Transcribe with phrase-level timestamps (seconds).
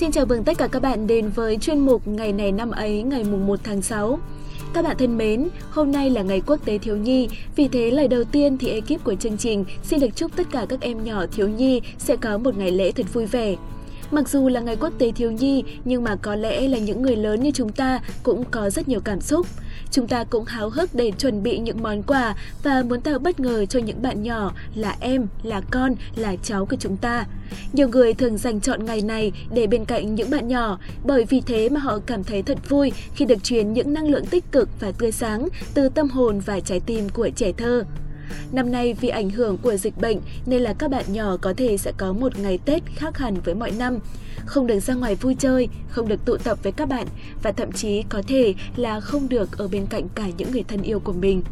[0.00, 3.02] Xin chào mừng tất cả các bạn đến với chuyên mục Ngày này năm ấy
[3.02, 4.18] ngày mùng 1 tháng 6.
[4.74, 8.08] Các bạn thân mến, hôm nay là ngày quốc tế thiếu nhi, vì thế lời
[8.08, 11.26] đầu tiên thì ekip của chương trình xin được chúc tất cả các em nhỏ
[11.32, 13.56] thiếu nhi sẽ có một ngày lễ thật vui vẻ.
[14.10, 17.16] Mặc dù là ngày quốc tế thiếu nhi, nhưng mà có lẽ là những người
[17.16, 19.46] lớn như chúng ta cũng có rất nhiều cảm xúc.
[19.90, 23.40] Chúng ta cũng háo hức để chuẩn bị những món quà và muốn tạo bất
[23.40, 27.24] ngờ cho những bạn nhỏ là em, là con, là cháu của chúng ta.
[27.72, 31.40] Nhiều người thường dành chọn ngày này để bên cạnh những bạn nhỏ, bởi vì
[31.40, 34.68] thế mà họ cảm thấy thật vui khi được truyền những năng lượng tích cực
[34.80, 37.84] và tươi sáng từ tâm hồn và trái tim của trẻ thơ.
[38.52, 41.76] Năm nay vì ảnh hưởng của dịch bệnh nên là các bạn nhỏ có thể
[41.76, 43.98] sẽ có một ngày Tết khác hẳn với mọi năm.
[44.46, 47.06] Không được ra ngoài vui chơi, không được tụ tập với các bạn
[47.42, 50.82] và thậm chí có thể là không được ở bên cạnh cả những người thân
[50.82, 51.42] yêu của mình.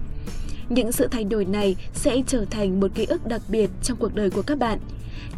[0.69, 4.15] Những sự thay đổi này sẽ trở thành một ký ức đặc biệt trong cuộc
[4.15, 4.79] đời của các bạn.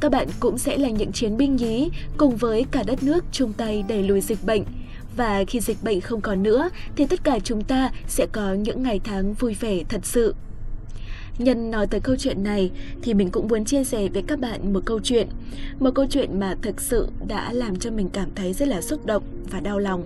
[0.01, 3.53] Các bạn cũng sẽ là những chiến binh nhí cùng với cả đất nước chung
[3.53, 4.65] tay đẩy lùi dịch bệnh.
[5.17, 8.83] Và khi dịch bệnh không còn nữa thì tất cả chúng ta sẽ có những
[8.83, 10.35] ngày tháng vui vẻ thật sự.
[11.41, 12.71] Nhân nói tới câu chuyện này
[13.03, 15.29] thì mình cũng muốn chia sẻ với các bạn một câu chuyện.
[15.79, 19.07] Một câu chuyện mà thực sự đã làm cho mình cảm thấy rất là xúc
[19.07, 20.03] động và đau lòng.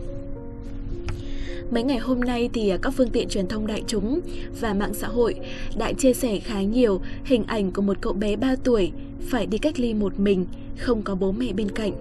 [1.71, 4.21] Mấy ngày hôm nay thì à, các phương tiện truyền thông đại chúng
[4.61, 5.35] và mạng xã hội
[5.77, 8.93] đã chia sẻ khá nhiều hình ảnh của một cậu bé 3 tuổi
[9.29, 10.47] phải đi cách ly một mình,
[10.79, 11.93] không có bố mẹ bên cạnh.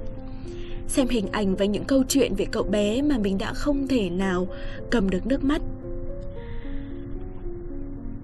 [0.87, 4.09] Xem hình ảnh và những câu chuyện về cậu bé mà mình đã không thể
[4.09, 4.47] nào
[4.91, 5.61] cầm được nước mắt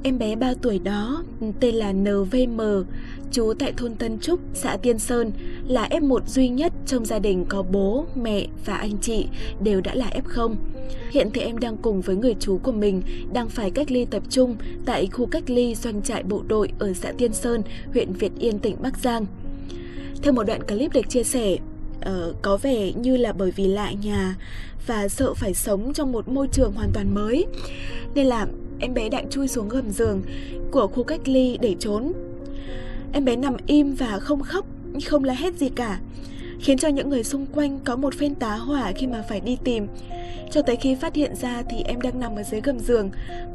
[0.03, 1.23] Em bé 3 tuổi đó
[1.59, 2.61] tên là NVM,
[3.31, 5.31] chú tại thôn Tân Trúc, xã Tiên Sơn,
[5.67, 9.27] là F1 duy nhất trong gia đình có bố, mẹ và anh chị
[9.63, 10.55] đều đã là F0.
[11.11, 13.01] Hiện thì em đang cùng với người chú của mình
[13.33, 14.55] đang phải cách ly tập trung
[14.85, 17.61] tại khu cách ly doanh trại bộ đội ở xã Tiên Sơn,
[17.93, 19.25] huyện Việt Yên, tỉnh Bắc Giang.
[20.21, 21.57] Theo một đoạn clip được chia sẻ,
[21.99, 24.35] uh, có vẻ như là bởi vì lạ nhà
[24.87, 27.45] và sợ phải sống trong một môi trường hoàn toàn mới
[28.15, 28.47] nên là
[28.79, 30.21] em bé đã chui xuống gầm giường
[30.71, 32.13] của khu cách ly để trốn.
[33.13, 34.65] Em bé nằm im và không khóc,
[35.05, 35.99] không la hét gì cả,
[36.59, 39.57] khiến cho những người xung quanh có một phen tá hỏa khi mà phải đi
[39.63, 39.87] tìm.
[40.51, 43.09] Cho tới khi phát hiện ra thì em đang nằm ở dưới gầm giường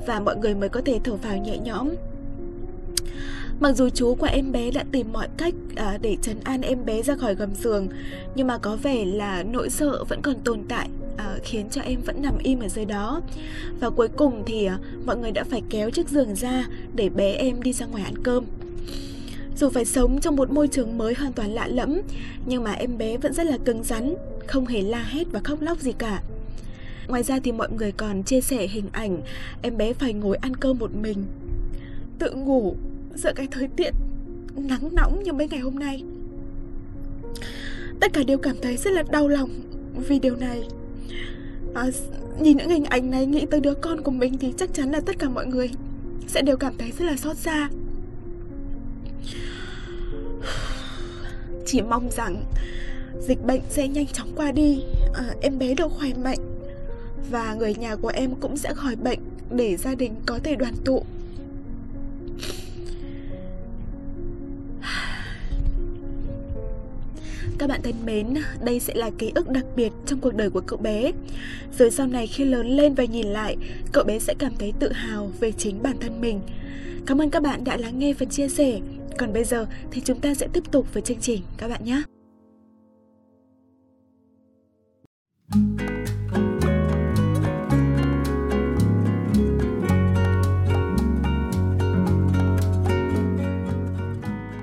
[0.07, 1.89] và mọi người mới có thể thở vào nhẹ nhõm.
[3.61, 6.85] Mặc dù chú của em bé đã tìm mọi cách à, để trấn an em
[6.85, 7.89] bé ra khỏi gầm giường,
[8.35, 10.89] nhưng mà có vẻ là nỗi sợ vẫn còn tồn tại
[11.45, 13.21] khiến cho em vẫn nằm im ở dưới đó.
[13.81, 17.33] Và cuối cùng thì à, mọi người đã phải kéo chiếc giường ra để bé
[17.33, 18.45] em đi ra ngoài ăn cơm.
[19.57, 22.01] Dù phải sống trong một môi trường mới hoàn toàn lạ lẫm,
[22.47, 24.15] nhưng mà em bé vẫn rất là cứng rắn,
[24.47, 26.23] không hề la hét và khóc lóc gì cả.
[27.09, 29.23] Ngoài ra thì mọi người còn chia sẻ hình ảnh
[29.63, 31.25] em bé phải ngồi ăn cơm một mình,
[32.19, 32.77] tự ngủ
[33.15, 33.91] giữa cái thời tiết
[34.57, 36.05] nắng nóng như mấy ngày hôm nay.
[38.01, 39.51] Tất cả đều cảm thấy rất là đau lòng
[40.09, 40.63] vì điều này
[41.75, 41.87] à,
[42.41, 45.01] nhìn những hình ảnh này nghĩ tới đứa con của mình thì chắc chắn là
[45.01, 45.71] tất cả mọi người
[46.27, 47.69] sẽ đều cảm thấy rất là xót xa.
[51.67, 52.45] Chỉ mong rằng
[53.21, 54.83] dịch bệnh sẽ nhanh chóng qua đi
[55.15, 56.39] à, em bé được khỏe mạnh
[57.31, 59.19] và người nhà của em cũng sẽ khỏi bệnh
[59.51, 61.05] để gia đình có thể đoàn tụ.
[67.65, 70.61] Các bạn thân mến, đây sẽ là ký ức đặc biệt trong cuộc đời của
[70.61, 71.13] cậu bé.
[71.79, 73.57] Rồi sau này khi lớn lên và nhìn lại,
[73.93, 76.41] cậu bé sẽ cảm thấy tự hào về chính bản thân mình.
[77.07, 78.81] Cảm ơn các bạn đã lắng nghe và chia sẻ.
[79.19, 82.03] Còn bây giờ thì chúng ta sẽ tiếp tục với chương trình các bạn nhé.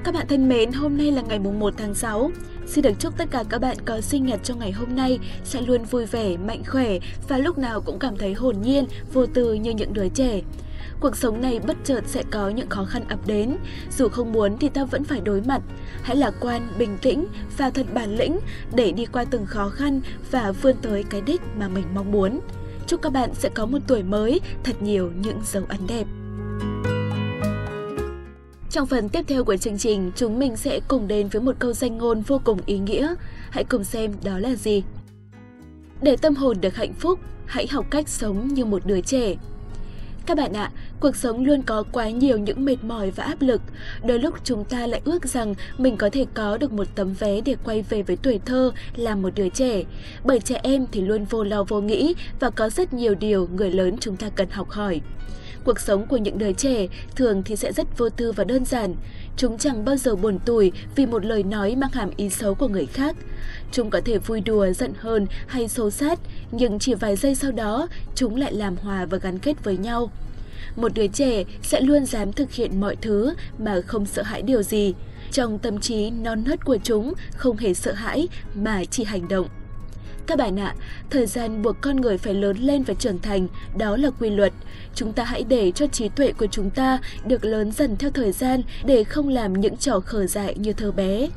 [0.04, 2.32] Các bạn thân mến, hôm nay là ngày mùng 1 tháng 6.
[2.72, 5.62] Xin được chúc tất cả các bạn có sinh nhật trong ngày hôm nay sẽ
[5.62, 9.54] luôn vui vẻ, mạnh khỏe và lúc nào cũng cảm thấy hồn nhiên, vô tư
[9.54, 10.42] như những đứa trẻ.
[11.00, 13.56] Cuộc sống này bất chợt sẽ có những khó khăn ập đến,
[13.98, 15.62] dù không muốn thì ta vẫn phải đối mặt.
[16.02, 17.26] Hãy lạc quan, bình tĩnh
[17.58, 18.40] và thật bản lĩnh
[18.76, 20.02] để đi qua từng khó khăn
[20.32, 22.40] và vươn tới cái đích mà mình mong muốn.
[22.88, 26.06] Chúc các bạn sẽ có một tuổi mới thật nhiều những dấu ấn đẹp.
[28.72, 31.74] Trong phần tiếp theo của chương trình, chúng mình sẽ cùng đến với một câu
[31.74, 33.16] danh ngôn vô cùng ý nghĩa.
[33.50, 34.84] Hãy cùng xem đó là gì.
[36.02, 39.36] Để tâm hồn được hạnh phúc, hãy học cách sống như một đứa trẻ.
[40.26, 43.62] Các bạn ạ, cuộc sống luôn có quá nhiều những mệt mỏi và áp lực.
[44.06, 47.42] Đôi lúc chúng ta lại ước rằng mình có thể có được một tấm vé
[47.42, 49.84] để quay về với tuổi thơ là một đứa trẻ.
[50.24, 53.72] Bởi trẻ em thì luôn vô lo vô nghĩ và có rất nhiều điều người
[53.72, 55.02] lớn chúng ta cần học hỏi.
[55.66, 58.96] Cuộc sống của những đứa trẻ thường thì sẽ rất vô tư và đơn giản.
[59.38, 62.68] Chúng chẳng bao giờ buồn tủi vì một lời nói mang hàm ý xấu của
[62.68, 63.16] người khác.
[63.72, 66.20] Chúng có thể vui đùa, giận hờn hay xô sát,
[66.52, 70.12] nhưng chỉ vài giây sau đó, chúng lại làm hòa và gắn kết với nhau.
[70.76, 74.64] Một đứa trẻ sẽ luôn dám thực hiện mọi thứ mà không sợ hãi điều
[74.64, 74.94] gì.
[75.32, 79.48] Trong tâm trí non nớt của chúng không hề sợ hãi mà chỉ hành động.
[80.28, 80.76] Các bạn ạ,
[81.10, 83.48] thời gian buộc con người phải lớn lên và trưởng thành,
[83.78, 84.54] đó là quy luật.
[84.96, 88.32] Chúng ta hãy để cho trí tuệ của chúng ta được lớn dần theo thời
[88.32, 91.28] gian để không làm những trò khờ dại như thơ bé.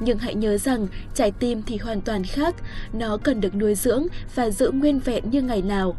[0.00, 2.54] Nhưng hãy nhớ rằng trái tim thì hoàn toàn khác,
[2.92, 5.96] nó cần được nuôi dưỡng và giữ nguyên vẹn như ngày nào.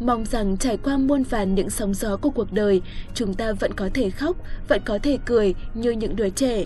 [0.00, 2.82] Mong rằng trải qua muôn vàn những sóng gió của cuộc đời,
[3.14, 4.36] chúng ta vẫn có thể khóc,
[4.68, 6.64] vẫn có thể cười như những đứa trẻ.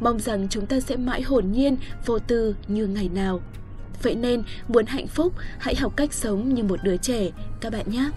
[0.00, 1.76] Mong rằng chúng ta sẽ mãi hồn nhiên,
[2.06, 3.40] vô tư như ngày nào.
[4.02, 7.28] Vậy nên, muốn hạnh phúc, hãy học cách sống như một đứa trẻ,
[7.60, 8.10] các bạn nhé!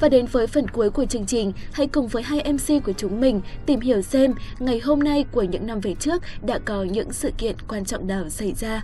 [0.00, 3.20] Và đến với phần cuối của chương trình, hãy cùng với hai MC của chúng
[3.20, 7.12] mình tìm hiểu xem ngày hôm nay của những năm về trước đã có những
[7.12, 8.82] sự kiện quan trọng nào xảy ra.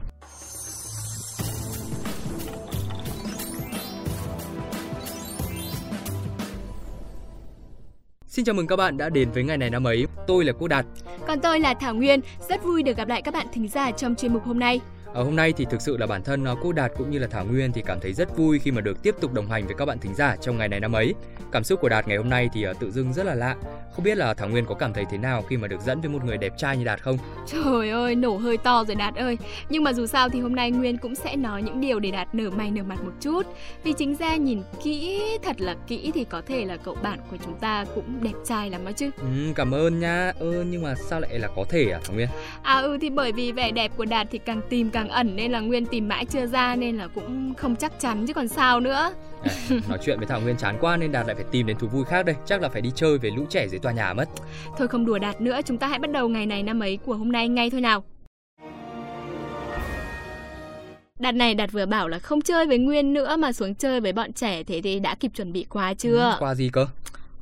[8.39, 10.07] Xin chào mừng các bạn đã đến với ngày này năm ấy.
[10.27, 10.87] Tôi là Quốc Đạt.
[11.27, 12.21] Còn tôi là Thảo Nguyên.
[12.49, 14.81] Rất vui được gặp lại các bạn thính giả trong chuyên mục hôm nay.
[15.15, 17.27] Ở hôm nay thì thực sự là bản thân ờ, cô Đạt cũng như là
[17.27, 19.75] Thảo Nguyên thì cảm thấy rất vui khi mà được tiếp tục đồng hành với
[19.79, 21.15] các bạn thính giả trong ngày này năm ấy.
[21.53, 23.57] Cảm xúc của Đạt ngày hôm nay thì ờ, tự dưng rất là lạ.
[23.93, 26.11] Không biết là Thảo Nguyên có cảm thấy thế nào khi mà được dẫn với
[26.11, 27.19] một người đẹp trai như Đạt không?
[27.47, 29.39] Trời ơi, nổ hơi to rồi Đạt ơi.
[29.69, 32.35] Nhưng mà dù sao thì hôm nay Nguyên cũng sẽ nói những điều để Đạt
[32.35, 33.43] nở mày nở mặt một chút.
[33.85, 37.37] Vì chính ra nhìn kỹ, thật là kỹ thì có thể là cậu bạn của
[37.45, 39.11] chúng ta cũng đẹp trai lắm đó chứ.
[39.21, 40.33] Ừ, cảm ơn nha.
[40.39, 42.29] Ơ ừ, nhưng mà sao lại là có thể à Thảo Nguyên?
[42.63, 45.53] À ừ thì bởi vì vẻ đẹp của Đạt thì càng tìm càng ẩn nên
[45.53, 48.81] là Nguyên tìm mãi chưa ra nên là cũng không chắc chắn chứ còn sao
[48.81, 49.13] nữa.
[49.43, 49.51] À,
[49.89, 52.05] nói chuyện với Thảo Nguyên chán quá nên Đạt lại phải tìm đến thú vui
[52.05, 52.37] khác đây.
[52.47, 54.29] Chắc là phải đi chơi với lũ trẻ dưới tòa nhà mất.
[54.79, 57.15] Thôi không đùa Đạt nữa, chúng ta hãy bắt đầu ngày này năm ấy của
[57.15, 58.05] hôm nay ngay thôi nào.
[61.19, 64.13] Đạt này Đạt vừa bảo là không chơi với Nguyên nữa mà xuống chơi với
[64.13, 66.19] bọn trẻ thế thì đã kịp chuẩn bị quà chưa?
[66.19, 66.87] Ừ, quà gì cơ?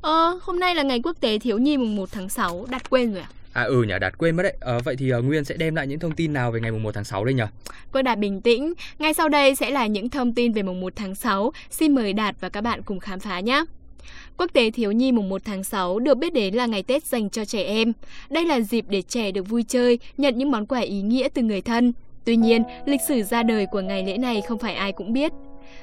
[0.01, 3.13] Ờ, hôm nay là ngày quốc tế thiếu nhi mùng 1 tháng 6, Đạt quên
[3.13, 3.29] rồi à?
[3.57, 4.57] À ừ nhỉ, Đạt quên mất đấy.
[4.59, 6.83] À, vậy thì uh, Nguyên sẽ đem lại những thông tin nào về ngày mùng
[6.83, 7.43] 1 tháng 6 đây nhỉ?
[7.91, 8.73] Cô Đạt bình tĩnh.
[8.99, 11.51] Ngay sau đây sẽ là những thông tin về mùng 1 tháng 6.
[11.69, 13.63] Xin mời Đạt và các bạn cùng khám phá nhé.
[14.37, 17.29] Quốc tế Thiếu nhi mùng 1 tháng 6 được biết đến là ngày Tết dành
[17.29, 17.93] cho trẻ em.
[18.29, 21.41] Đây là dịp để trẻ được vui chơi, nhận những món quà ý nghĩa từ
[21.41, 21.93] người thân.
[22.25, 25.31] Tuy nhiên, lịch sử ra đời của ngày lễ này không phải ai cũng biết.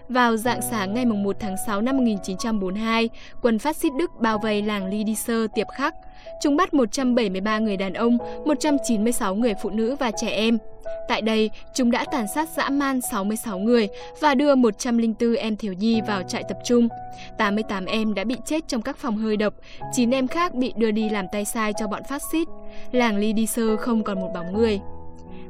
[0.08, 3.08] Vào dạng sáng ngày 1 tháng 6 năm 1942,
[3.42, 5.94] quân phát xít Đức bao vây làng Lidiser Tiệp Khắc.
[6.42, 10.58] Chúng bắt 173 người đàn ông, 196 người phụ nữ và trẻ em.
[11.08, 13.88] Tại đây, chúng đã tàn sát dã man 66 người
[14.20, 16.88] và đưa 104 em thiếu nhi vào trại tập trung.
[17.38, 19.54] 88 em đã bị chết trong các phòng hơi độc,
[19.92, 22.48] 9 em khác bị đưa đi làm tay sai cho bọn phát xít.
[22.92, 24.80] Làng Lidiser không còn một bóng người.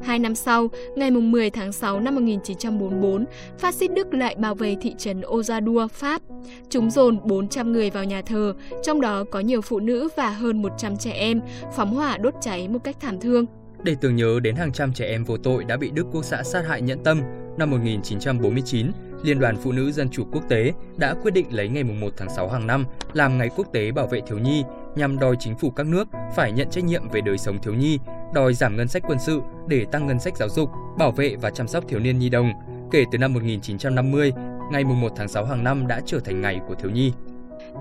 [0.04, 3.24] Hai năm sau, ngày 10 tháng 6 năm 1944,
[3.58, 6.22] phát xít Đức lại bao vây thị trấn Ozadua, Pháp.
[6.68, 10.62] Chúng dồn 400 người vào nhà thờ, trong đó có nhiều phụ nữ và hơn
[10.62, 11.40] 100 trẻ em,
[11.76, 13.46] phóng hỏa đốt cháy một cách thảm thương.
[13.82, 16.42] Để tưởng nhớ đến hàng trăm trẻ em vô tội đã bị Đức Quốc xã
[16.42, 17.20] sát hại nhẫn tâm,
[17.58, 18.86] năm 1949,
[19.22, 22.30] Liên đoàn Phụ nữ Dân chủ Quốc tế đã quyết định lấy ngày 1 tháng
[22.30, 24.64] 6 hàng năm làm ngày quốc tế bảo vệ thiếu nhi
[24.96, 27.98] nhằm đòi chính phủ các nước phải nhận trách nhiệm về đời sống thiếu nhi,
[28.34, 31.50] đòi giảm ngân sách quân sự để tăng ngân sách giáo dục, bảo vệ và
[31.50, 32.52] chăm sóc thiếu niên nhi đồng.
[32.90, 34.32] Kể từ năm 1950,
[34.72, 37.12] ngày 1 tháng 6 hàng năm đã trở thành ngày của thiếu nhi.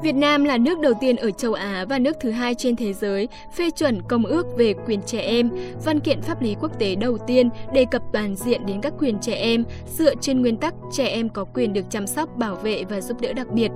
[0.03, 2.93] Việt Nam là nước đầu tiên ở châu Á và nước thứ hai trên thế
[2.93, 5.50] giới phê chuẩn Công ước về quyền trẻ em,
[5.86, 9.19] văn kiện pháp lý quốc tế đầu tiên đề cập toàn diện đến các quyền
[9.19, 9.63] trẻ em
[9.98, 13.22] dựa trên nguyên tắc trẻ em có quyền được chăm sóc, bảo vệ và giúp
[13.22, 13.72] đỡ đặc biệt.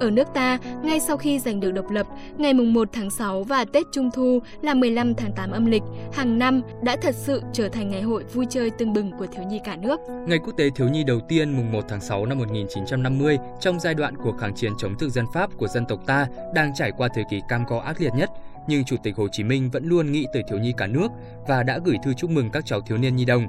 [0.00, 2.06] Ở nước ta, ngay sau khi giành được độc lập,
[2.38, 5.82] ngày 1 tháng 6 và Tết Trung Thu là 15 tháng 8 âm lịch,
[6.12, 9.44] hàng năm đã thật sự trở thành ngày hội vui chơi tưng bừng của thiếu
[9.44, 10.00] nhi cả nước.
[10.26, 13.94] Ngày quốc tế thiếu nhi đầu tiên mùng 1 tháng 6 năm 1950 trong giai
[13.94, 17.08] đoạn cuộc kháng chiến chống thực dân Pháp của dân tộc ta đang trải qua
[17.14, 18.30] thời kỳ cam go ác liệt nhất,
[18.68, 21.08] nhưng Chủ tịch Hồ Chí Minh vẫn luôn nghĩ tới thiếu nhi cả nước
[21.48, 23.46] và đã gửi thư chúc mừng các cháu thiếu niên nhi đồng.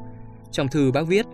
[0.52, 1.26] Trong thư bác viết,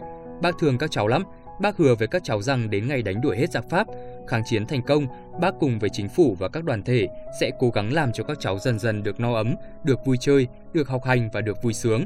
[0.42, 1.24] bác thương các cháu lắm,
[1.62, 3.88] Bác hứa với các cháu rằng đến ngày đánh đuổi hết giặc Pháp,
[4.32, 5.08] kháng chiến thành công,
[5.42, 7.08] bác cùng với chính phủ và các đoàn thể
[7.40, 10.48] sẽ cố gắng làm cho các cháu dần dần được no ấm, được vui chơi,
[10.74, 12.06] được học hành và được vui sướng.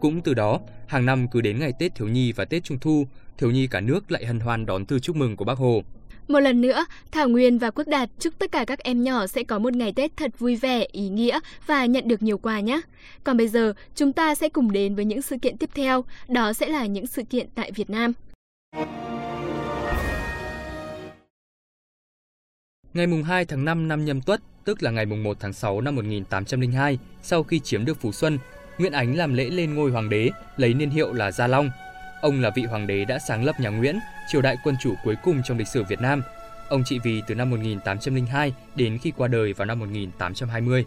[0.00, 3.06] Cũng từ đó, hàng năm cứ đến ngày Tết thiếu nhi và Tết Trung thu,
[3.38, 5.82] thiếu nhi cả nước lại hân hoan đón thư chúc mừng của bác Hồ.
[6.28, 9.44] Một lần nữa, Thảo Nguyên và Quốc Đạt chúc tất cả các em nhỏ sẽ
[9.44, 12.80] có một ngày Tết thật vui vẻ, ý nghĩa và nhận được nhiều quà nhé.
[13.24, 16.52] Còn bây giờ, chúng ta sẽ cùng đến với những sự kiện tiếp theo, đó
[16.52, 18.12] sẽ là những sự kiện tại Việt Nam.
[22.96, 25.80] Ngày mùng 2 tháng 5 năm Nhâm Tuất, tức là ngày mùng 1 tháng 6
[25.80, 28.38] năm 1802, sau khi chiếm được Phú Xuân,
[28.78, 31.70] Nguyễn Ánh làm lễ lên ngôi hoàng đế, lấy niên hiệu là Gia Long.
[32.22, 33.98] Ông là vị hoàng đế đã sáng lập nhà Nguyễn,
[34.28, 36.22] triều đại quân chủ cuối cùng trong lịch sử Việt Nam.
[36.68, 40.86] Ông trị vì từ năm 1802 đến khi qua đời vào năm 1820.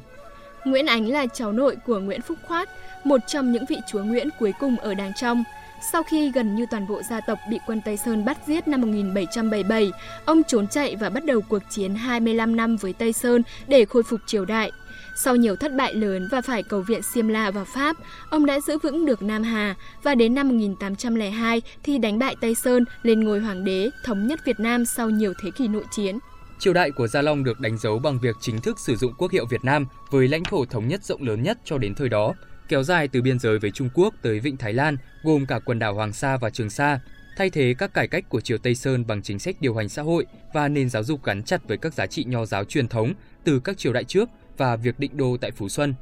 [0.66, 2.70] Nguyễn Ánh là cháu nội của Nguyễn Phúc Khoát,
[3.04, 5.44] một trong những vị chúa Nguyễn cuối cùng ở Đàng Trong.
[5.81, 8.81] Sau khi gần như toàn bộ gia tộc bị quân Tây Sơn bắt giết năm
[8.81, 9.91] 1777,
[10.25, 14.03] ông trốn chạy và bắt đầu cuộc chiến 25 năm với Tây Sơn để khôi
[14.03, 14.71] phục triều đại.
[15.15, 17.98] Sau nhiều thất bại lớn và phải cầu viện Xiêm La và Pháp,
[18.29, 22.55] ông đã giữ vững được Nam Hà và đến năm 1802 thì đánh bại Tây
[22.55, 26.19] Sơn lên ngôi hoàng đế, thống nhất Việt Nam sau nhiều thế kỷ nội chiến.
[26.59, 29.31] Triều đại của Gia Long được đánh dấu bằng việc chính thức sử dụng quốc
[29.31, 32.33] hiệu Việt Nam với lãnh thổ thống nhất rộng lớn nhất cho đến thời đó,
[32.69, 35.79] kéo dài từ biên giới với Trung Quốc tới Vịnh Thái Lan, gồm cả quần
[35.79, 36.99] đảo Hoàng Sa và Trường Sa,
[37.38, 40.01] thay thế các cải cách của triều Tây Sơn bằng chính sách điều hành xã
[40.01, 43.13] hội và nền giáo dục gắn chặt với các giá trị nho giáo truyền thống
[43.43, 45.93] từ các triều đại trước và việc định đô tại Phú Xuân.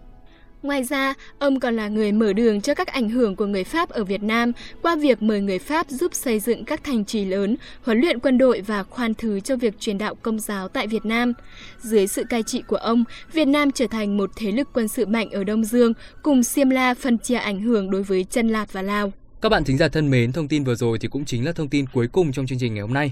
[0.64, 3.90] Ngoài ra, ông còn là người mở đường cho các ảnh hưởng của người Pháp
[3.90, 7.56] ở Việt Nam qua việc mời người Pháp giúp xây dựng các thành trì lớn,
[7.84, 11.06] huấn luyện quân đội và khoan thứ cho việc truyền đạo công giáo tại Việt
[11.06, 11.34] Nam.
[11.82, 15.06] Dưới sự cai trị của ông, Việt Nam trở thành một thế lực quân sự
[15.06, 18.74] mạnh ở Đông Dương, cùng Xiêm La phân chia ảnh hưởng đối với Chân Lạt
[18.74, 19.12] và Lào.
[19.42, 21.70] Các bạn thính giả thân mến, thông tin vừa rồi thì cũng chính là thông
[21.70, 23.12] tin cuối cùng trong chương trình ngày hôm nay.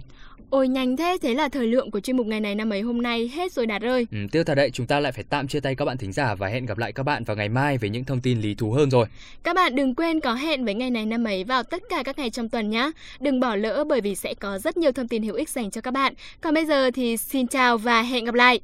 [0.50, 3.02] Ôi nhanh thế, thế là thời lượng của chuyên mục ngày này năm ấy hôm
[3.02, 4.08] nay hết rồi Đạt ơi.
[4.12, 6.36] Ừ, tiêu thật đấy, chúng ta lại phải tạm chia tay các bạn thính giả
[6.36, 8.72] và hẹn gặp lại các bạn vào ngày mai với những thông tin lý thú
[8.72, 9.06] hơn rồi.
[9.44, 12.18] Các bạn đừng quên có hẹn với ngày này năm ấy vào tất cả các
[12.18, 12.92] ngày trong tuần nhé.
[13.20, 15.82] Đừng bỏ lỡ bởi vì sẽ có rất nhiều thông tin hữu ích dành cho
[15.82, 16.14] các bạn.
[16.42, 18.60] Còn bây giờ thì xin chào và hẹn gặp lại.